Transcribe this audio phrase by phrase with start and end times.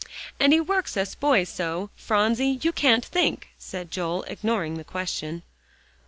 [0.39, 5.43] "And he works us boys so, Phronsie you can't think," said Joel, ignoring the question.